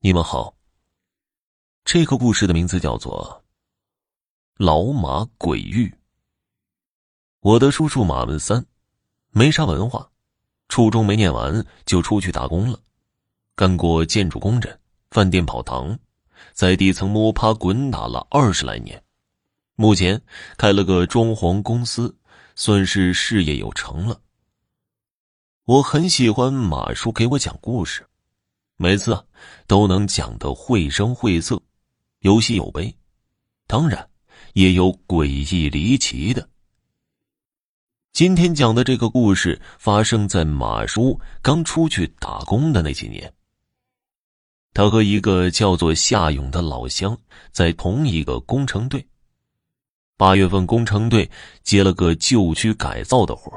[0.00, 0.54] 你们好。
[1.84, 3.42] 这个故事的名字叫做
[4.64, 5.88] 《老马鬼域》。
[7.40, 8.64] 我的叔叔马文三，
[9.30, 10.08] 没啥文化，
[10.68, 12.78] 初中没念完就出去打工了，
[13.56, 14.80] 干过建筑工人、
[15.10, 15.98] 饭店跑堂，
[16.52, 19.02] 在底层摸爬滚打了二十来年，
[19.74, 20.22] 目前
[20.56, 22.16] 开了个装潢公司，
[22.54, 24.20] 算是事业有成了。
[25.64, 28.07] 我很喜欢马叔给我讲故事。
[28.80, 29.24] 每次啊，
[29.66, 31.60] 都能讲得绘声绘色，
[32.20, 32.94] 有喜有悲，
[33.66, 34.08] 当然
[34.52, 36.48] 也有诡异离奇的。
[38.12, 43.32] 今天讲的这个故事发生在马叔刚出去打工的那几年。
[44.72, 47.18] 他和一个叫做夏勇的老乡
[47.50, 49.04] 在同一个工程队。
[50.16, 51.28] 八月份，工程队
[51.64, 53.52] 接了个旧区改造的活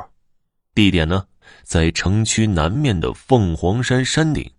[0.73, 1.27] 地点呢
[1.61, 4.51] 在城区南面的凤凰山山顶。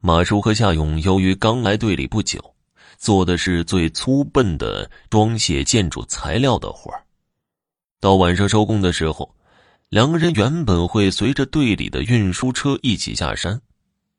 [0.00, 2.54] 马叔和夏勇由于刚来队里不久，
[2.98, 6.92] 做的是最粗笨的装卸建筑材料的活
[7.98, 9.34] 到晚上收工的时候，
[9.88, 13.60] 两个人原本会随着队里的运输车一起下山，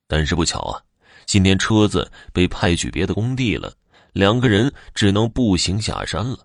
[0.08, 0.82] 但是不巧啊，
[1.26, 3.72] 今天车子被派去别的工地了，
[4.14, 6.40] 两个人只能步行下山了。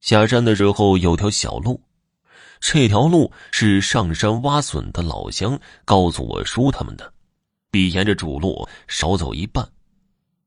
[0.00, 1.80] 下山的时候有条小路，
[2.60, 7.12] 这条路是上山挖笋的老乡告诉我叔他们的。
[7.70, 9.68] 比沿着主路少走一半，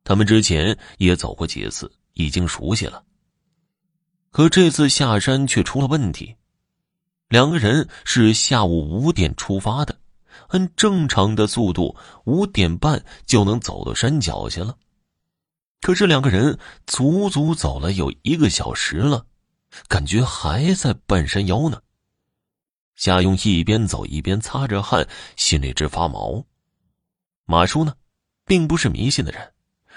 [0.04, 3.04] 他们之前也走过几次，已经熟悉了。
[4.32, 6.36] 可这次下山却出了问题。
[7.28, 10.00] 两个人是下午五点出发的，
[10.48, 11.96] 按正常的速度，
[12.26, 14.76] 五点半就能走到山脚下了。
[15.82, 19.26] 可是两个人足足走了有一个小时了，
[19.88, 21.82] 感觉还在半山腰呢。
[22.96, 26.44] 夏勇一边走一边擦着汗，心里直发毛。
[27.50, 27.96] 马叔呢，
[28.46, 29.54] 并不是迷信的人，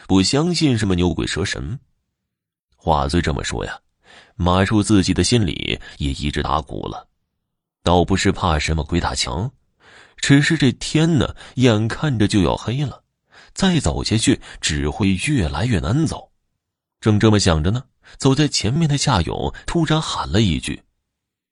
[0.09, 1.79] 不相信什么牛鬼蛇神。
[2.75, 3.79] 话虽这么说呀，
[4.37, 7.07] 马叔自己的心里也一直打鼓了，
[7.83, 9.53] 倒不是怕什么鬼打墙，
[10.17, 13.05] 只是这天呢，眼看着就要黑了，
[13.53, 16.33] 再走下去只会越来越难走。
[17.01, 17.85] 正这么想着呢，
[18.17, 20.83] 走在前面的夏勇突然喊了一句：“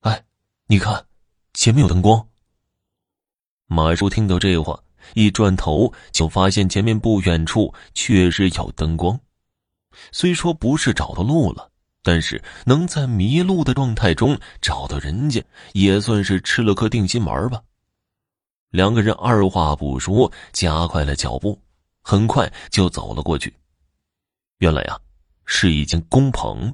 [0.01, 0.25] 哎，
[0.67, 1.05] 你看，
[1.53, 2.27] 前面有灯光。”
[3.69, 4.83] 马叔听到这话。
[5.15, 9.19] 一转头就发现前面不远处确实有灯光，
[10.13, 11.71] 虽说不是找到路了，
[12.03, 17.63] 但是能在迷路的状态中找到人家，也算是吃了颗定心丸吧。
[18.71, 21.61] 两个人二话不说，加快了脚步，
[22.03, 23.53] 很快就走了过去。
[24.59, 24.99] 原来呀，
[25.45, 26.73] 是一间工棚。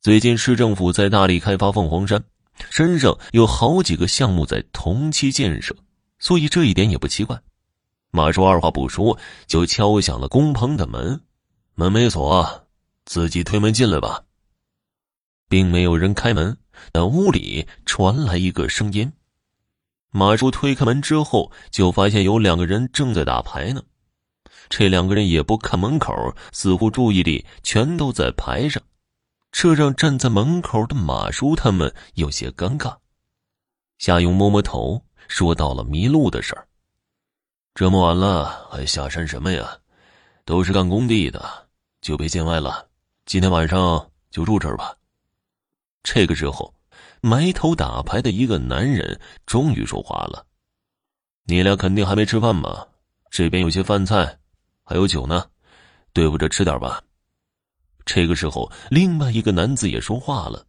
[0.00, 2.24] 最近市政府在大力开发凤凰山，
[2.70, 5.76] 山上有好几个项目在同期建设。
[6.22, 7.42] 所以这一点也不奇怪，
[8.12, 9.18] 马叔二话不说
[9.48, 11.20] 就敲响了工棚的门，
[11.74, 12.68] 门没锁，
[13.04, 14.22] 自己推门进来吧。
[15.48, 16.56] 并没有人开门，
[16.92, 19.12] 但屋里传来一个声音。
[20.12, 23.82] 马叔推开门之后，就发现有两个人正在打牌呢。
[24.68, 26.14] 这两个人也不看门口，
[26.52, 28.80] 似乎注意力全都在牌上，
[29.50, 32.98] 这让站在门口的马叔他们有些尴尬。
[33.98, 35.04] 夏勇摸摸头。
[35.32, 36.68] 说到了迷路的事儿，
[37.72, 39.78] 这么晚了还下山什么呀？
[40.44, 41.42] 都是干工地的，
[42.02, 42.86] 就别见外了。
[43.24, 44.94] 今天晚上就住这儿吧。
[46.02, 46.74] 这个时候，
[47.22, 50.44] 埋头打牌的一个男人终于说话了
[51.48, 52.86] ：“你俩肯定还没吃饭吧？
[53.30, 54.38] 这边有些饭菜，
[54.84, 55.48] 还有酒呢，
[56.12, 57.02] 对付着吃点吧。”
[58.04, 60.66] 这个时候，另外一个男子也说话了。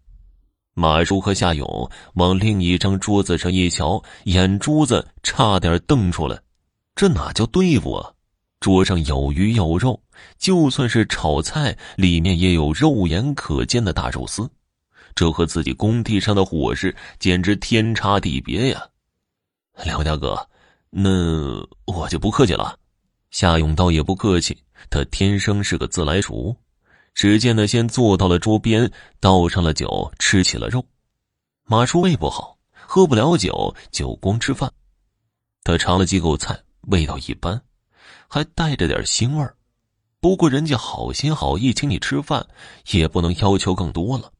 [0.75, 6.39] 马叔和夏勇往另一张桌子上一瞧，眼珠子差点瞪出来。
[6.95, 8.11] 这哪叫对付啊？
[8.59, 10.01] 桌上有鱼有肉，
[10.37, 14.49] 就算是炒菜，里面也有肉眼可见的大肉丝。
[15.13, 18.83] 这和自己工地上的伙食简直天差地别呀！
[19.83, 20.47] 两位大哥，
[20.89, 21.09] 那
[21.85, 22.77] 我就不客气了。
[23.29, 24.57] 夏勇倒也不客气，
[24.89, 26.55] 他天生是个自来熟。
[27.13, 30.85] 只见他先坐到了桌边，倒上了酒，吃起了肉。
[31.65, 34.71] 马叔胃不好，喝不了酒，就光吃饭。
[35.63, 37.61] 他尝了几口菜，味道一般，
[38.27, 39.47] 还带着点腥味。
[40.19, 42.45] 不过人家好心好意请你吃饭，
[42.91, 44.31] 也不能要求更多了。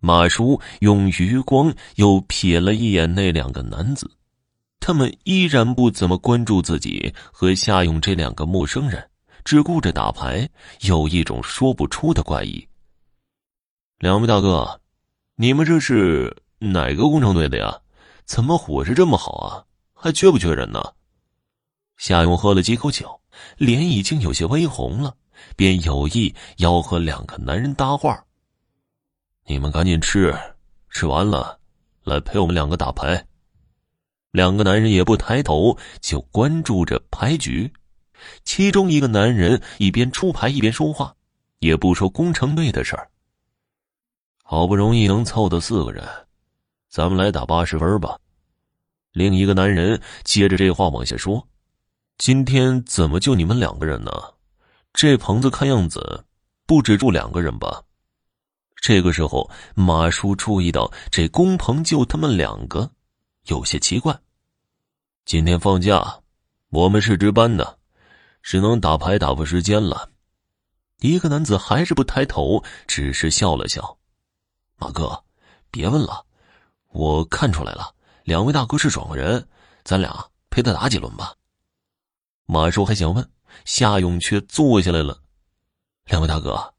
[0.00, 4.10] 马叔用余光又瞥了一眼那两个男子，
[4.80, 9.08] 他们依然不怎么关注自己和夏勇这两个陌生人。
[9.48, 10.46] 只顾着打牌，
[10.80, 12.68] 有一种说不出的怪异。
[13.98, 14.78] 两位大哥，
[15.36, 17.80] 你们这是哪个工程队的呀？
[18.26, 19.64] 怎么伙食这么好啊？
[19.94, 20.92] 还缺不缺人呢？
[21.96, 23.22] 夏勇喝了几口酒，
[23.56, 25.16] 脸已经有些微红了，
[25.56, 28.22] 便有意要和两个男人搭话。
[29.46, 30.38] 你们赶紧吃，
[30.90, 31.58] 吃完了
[32.04, 33.26] 来陪我们两个打牌。
[34.30, 37.72] 两个男人也不抬头，就关注着牌局。
[38.44, 41.14] 其中一个男人一边出牌一边说话，
[41.58, 43.10] 也不说工程队的事儿。
[44.42, 46.02] 好不容易能凑到四个人，
[46.88, 48.18] 咱们来打八十分吧。
[49.12, 51.46] 另一个男人接着这话往下说
[52.18, 54.10] ：“今天怎么就你们两个人呢？
[54.92, 56.24] 这棚子看样子
[56.66, 57.82] 不止住两个人吧？”
[58.80, 62.90] 这个时候，马叔注意到这工棚就他们两个，
[63.46, 64.18] 有些奇怪。
[65.24, 66.20] 今天放假，
[66.70, 67.77] 我们是值班的，
[68.48, 70.08] 只能打牌打发时间了。
[71.00, 73.98] 一个男子还是不抬头，只是笑了笑。
[74.78, 75.22] 马哥，
[75.70, 76.24] 别问了，
[76.88, 77.94] 我看出来了。
[78.24, 79.46] 两位大哥是爽快人，
[79.84, 81.34] 咱俩陪他打几轮吧。
[82.46, 83.30] 马叔还想问，
[83.66, 85.20] 夏勇却坐下来了。
[86.06, 86.72] 两位大哥，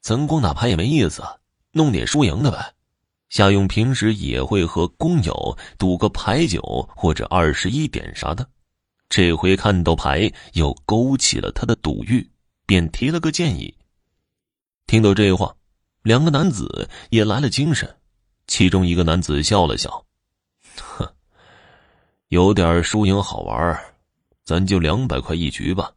[0.00, 1.24] 咱光打牌也没意思，
[1.72, 2.74] 弄点输赢的呗。
[3.28, 8.48] 夏勇平时也会和工友赌个牌九或者二十一点啥的，
[9.08, 12.30] 这回看到牌又勾起了他的赌欲，
[12.66, 13.74] 便提了个建议。
[14.86, 15.54] 听到这话，
[16.02, 17.96] 两个男子也来了精神，
[18.46, 20.04] 其中一个男子笑了笑。
[20.76, 21.06] 哼，
[22.28, 23.78] 有点输赢好玩
[24.44, 25.92] 咱就两百块一局吧。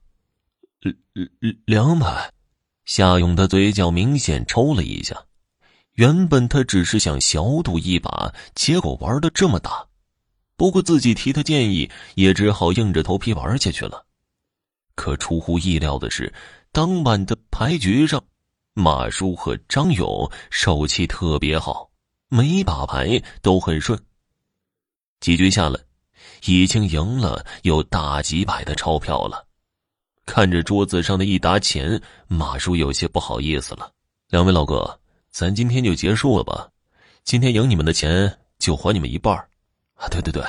[1.13, 2.31] 两两百，
[2.85, 5.15] 夏勇的嘴角明显抽了一下。
[5.93, 9.85] 原本他只是想小赌一把，结果玩的这么大。
[10.61, 14.05] 不过自己提的建议，也只好硬着头皮玩下去了。
[14.93, 16.31] 可出乎意料的是，
[16.71, 18.23] 当晚的牌局上，
[18.75, 21.89] 马叔和张勇手气特别好，
[22.29, 23.99] 每把牌都很顺。
[25.19, 25.79] 几局下来，
[26.45, 29.47] 已经赢了有大几百的钞票了。
[30.27, 33.91] 看着桌子上的一沓钱，马叔有些不好意思了。
[34.29, 34.99] 两位老哥，
[35.31, 36.69] 咱今天就结束了吧？
[37.23, 39.35] 今天赢你们的钱就还你们一半，
[40.01, 40.43] 啊对对对，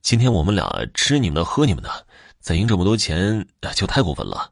[0.00, 2.06] 今天我们俩吃你们的，喝你们的，
[2.40, 4.50] 再赢这么多钱就太过分了。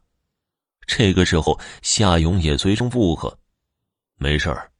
[0.86, 3.38] 这个时候，夏勇也随声附和
[4.20, 4.70] ：“没事儿，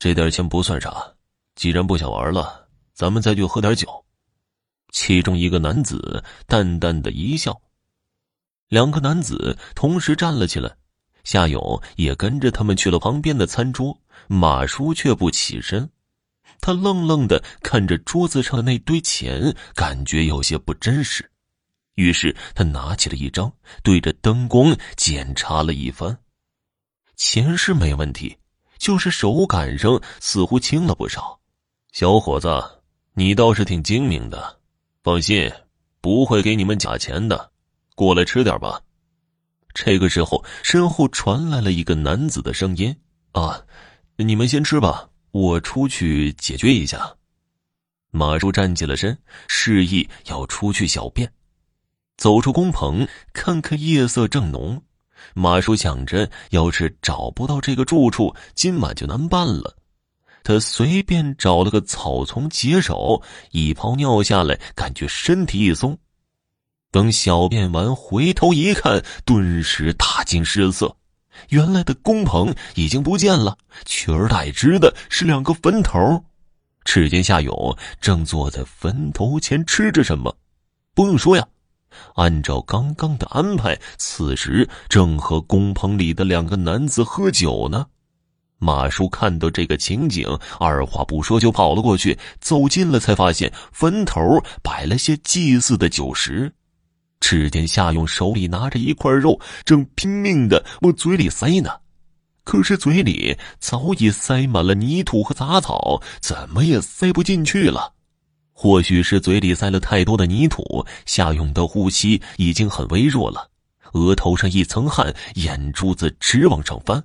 [0.00, 1.14] 这点钱不算啥。
[1.54, 2.60] 既然不想玩了。”
[2.92, 4.04] 咱们再去喝点酒。
[4.92, 7.58] 其中一个男子淡淡的一笑，
[8.68, 10.76] 两个男子同时站了起来，
[11.24, 13.98] 夏勇也跟着他们去了旁边的餐桌。
[14.28, 15.90] 马叔却不起身，
[16.62, 21.30] 他愣愣的看着桌子上的那堆钱，感觉有些不真实。
[21.96, 26.16] 于是他拿起了一张，对着灯光检查了一番，
[27.16, 28.38] 钱是没问题，
[28.78, 31.38] 就是手感上似乎轻了不少。
[31.92, 32.48] 小伙子。
[33.14, 34.58] 你倒是挺精明的，
[35.02, 35.52] 放心，
[36.00, 37.52] 不会给你们假钱的。
[37.94, 38.80] 过来吃点吧。
[39.74, 42.96] 这个时候，身后传来了一个男子的声音
[43.32, 43.62] ：“啊，
[44.16, 47.14] 你们先吃吧，我出去解决一下。”
[48.14, 49.18] 马叔站起了身，
[49.48, 51.32] 示意要出去小便。
[52.18, 54.80] 走出工棚，看看夜色正浓，
[55.34, 59.76] 马叔想着，要是找不到这个住处，今晚就难办了。
[60.44, 65.98] 他随便找了个草丛解手，一泡尿下来，感觉身体一松。
[66.90, 70.94] 等小便完，回头一看，顿时大惊失色。
[71.48, 76.24] 原来的工棚已经不见了，取而代之的是两个坟头。
[76.84, 80.36] 只见夏勇正坐在坟头前吃着什么。
[80.94, 81.46] 不用说呀，
[82.16, 87.86] 按照刚刚的安排，此时正和工棚里的两个男子喝酒呢。
[88.58, 90.26] 马叔看到这个情景，
[90.60, 92.18] 二话不说就跑了过去。
[92.40, 94.20] 走近了，才发现坟头
[94.62, 96.52] 摆了些祭祀的酒食。
[97.22, 101.70] 只见夏勇手里拿着一块肉，正拼命的往嘴里塞呢。
[102.42, 107.94] 可是嘴里早已塞满了泥土和杂草，怎么也塞不进去了。
[108.52, 113.48] 或许是嘴里塞了太多的泥土，夏勇的呼吸已经很微弱了，
[113.92, 117.02] 额头上一层汗，眼珠子直往上翻。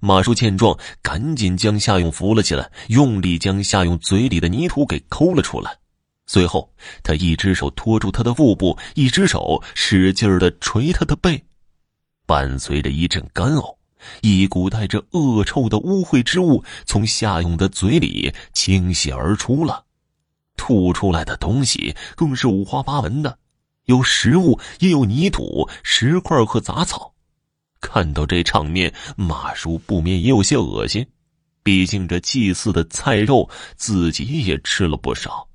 [0.00, 5.76] 马叔见状，赶紧将夏勇扶了起来，用力将夏勇嘴里的泥土给抠了出来。
[6.30, 6.70] 随后，
[7.02, 11.42] 他一只手托住他的腹部，一只手使劲的捶他的背，
[12.26, 13.74] 伴随着一阵干呕，
[14.20, 19.86] 一股带着恶臭的污秽之物从夏勇的嘴里倾泻而出了。
[20.54, 23.38] 吐出来的东西更是五花八门的，
[23.86, 27.14] 有食物，也有泥土、石块和杂草。
[27.80, 31.06] 看到这场面，马叔不免也有些恶心。
[31.62, 35.47] 毕竟这祭祀的菜肉，自己也吃了不少。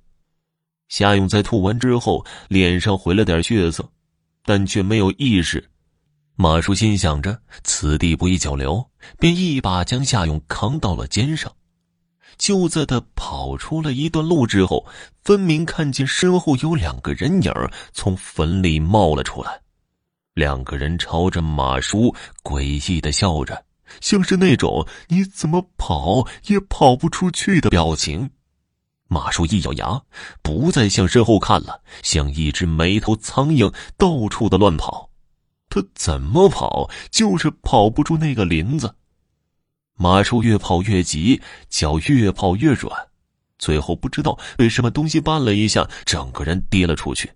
[0.89, 3.87] 夏勇在吐完之后，脸上回了点血色，
[4.43, 5.69] 但却没有意识。
[6.35, 8.83] 马叔心想着此地不宜久留，
[9.19, 11.51] 便一把将夏勇扛到了肩上。
[12.37, 14.85] 就在他跑出了一段路之后，
[15.23, 17.51] 分明看见身后有两个人影
[17.91, 19.61] 从坟里冒了出来。
[20.33, 22.13] 两个人朝着马叔
[22.43, 23.63] 诡异的笑着，
[24.01, 28.27] 像是那种你怎么跑也跑不出去的表情。
[29.13, 30.01] 马叔一咬牙，
[30.41, 35.07] 不再向身后看了，像一只没头苍蝇到处的乱跑。
[35.69, 38.95] 他怎么跑，就是跑不出那个林子。
[39.95, 41.39] 马叔越跑越急，
[41.69, 42.91] 脚越跑越软，
[43.59, 47.31] 最后不知道被什么东西绊了一下，整个人跌了出去。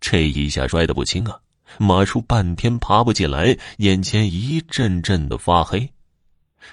[0.00, 1.36] 这一下摔得不轻啊！
[1.78, 5.90] 马叔半天爬不起来，眼前一阵阵的发黑。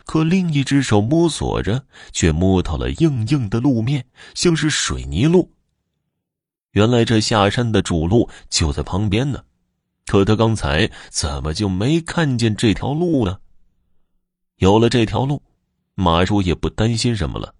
[0.06, 5.52] 可另一只手摸索着，却摸到了硬硬的路面，像是水泥路。
[6.72, 9.44] 原来这下山的主路就在旁边呢，
[10.06, 13.38] 可他刚才怎么就没看见这条路呢？
[14.58, 15.42] 有了这条路，
[15.96, 17.54] 马叔也不担心什么了，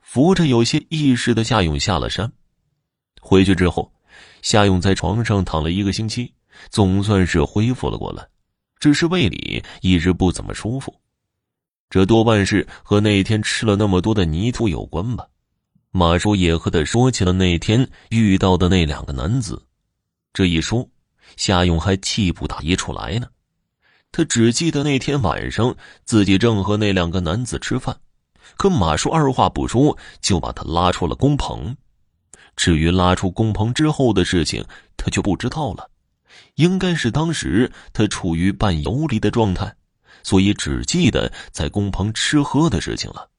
[0.00, 2.30] 扶着有些意识的夏勇下了山。
[3.20, 3.90] 回去之后，
[4.42, 6.34] 夏勇在床上躺了一个星期，
[6.68, 8.26] 总算是恢复了过来，
[8.78, 10.94] 只是胃里一直不怎么舒服。
[11.90, 15.26] 这多半是和那天吃了那么多的泥土有关吧。
[15.90, 19.62] 马叔也和他说起了那天遇到的那两个男子。
[20.32, 20.88] 这一说，
[21.36, 23.28] 夏勇还气不打一处来呢。
[24.10, 27.96] 他只记得那天晚上自己正和那两个男子吃饭，
[28.56, 31.76] 可马叔二话不说就把他拉出了工棚。
[32.56, 34.64] 至于拉出工棚之后的事情，
[34.96, 35.88] 他就不知道了。
[36.56, 39.74] 应该是当时他处于半游离的状态。
[40.24, 43.30] 所以只记得在工棚吃喝的事情了。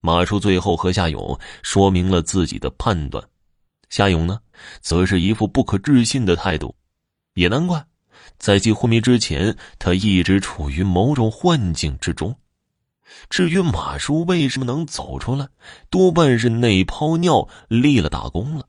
[0.00, 3.22] 马叔最后和夏勇说明了自己的判断，
[3.90, 4.40] 夏勇呢，
[4.80, 6.74] 则是一副不可置信的态度。
[7.34, 7.84] 也难怪，
[8.38, 12.34] 在进昏迷之前，他一直处于某种幻境之中。
[13.28, 15.48] 至于马叔为什么能走出来，
[15.90, 18.66] 多半是那泡尿立了大功了。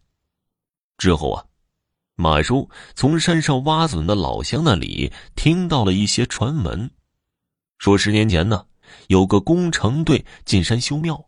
[0.97, 1.45] 之后啊，
[2.15, 6.91] 马叔从山上挖笋的老乡那里听到了一些传闻。
[7.81, 8.63] 说十年前呢，
[9.07, 11.19] 有个工程队进山修庙，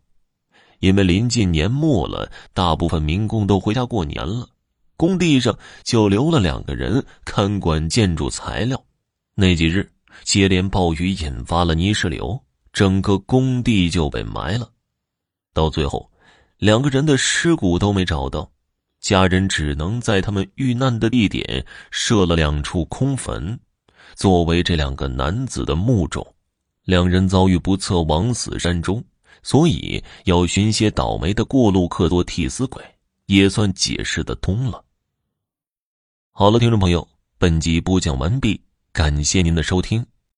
[0.78, 4.48] 因为临近年末了，大部分民工都回家过年了，
[4.96, 8.80] 工地上就留了两个人看管建筑材料。
[9.34, 9.90] 那几日
[10.22, 12.40] 接连暴雨引发了泥石流，
[12.72, 14.70] 整个工地就被埋了。
[15.52, 16.08] 到最后，
[16.58, 18.48] 两个人的尸骨都没找到，
[19.00, 23.58] 家人只能在他们遇难的地点设了两处空坟，
[24.14, 26.24] 作为这两个男子的墓冢。
[26.84, 29.02] 两人遭遇不测，枉死山中，
[29.42, 32.84] 所以要寻些倒霉的过路客做替死鬼，
[33.26, 34.84] 也算解释得通了。
[36.30, 37.06] 好了，听众朋友，
[37.38, 38.60] 本集播讲完毕，
[38.92, 40.04] 感谢您的收听。